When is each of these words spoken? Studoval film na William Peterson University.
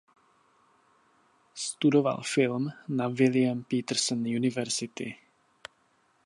Studoval 1.53 2.23
film 2.23 2.71
na 2.87 3.07
William 3.07 3.63
Peterson 3.69 4.19
University. 4.25 5.09